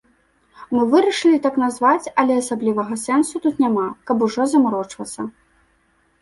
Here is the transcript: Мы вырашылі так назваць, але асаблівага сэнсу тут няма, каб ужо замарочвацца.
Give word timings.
Мы 0.75 0.85
вырашылі 0.93 1.37
так 1.43 1.59
назваць, 1.63 2.11
але 2.23 2.37
асаблівага 2.43 2.97
сэнсу 3.03 3.43
тут 3.45 3.61
няма, 3.65 3.85
каб 4.09 4.25
ужо 4.29 4.43
замарочвацца. 4.55 5.21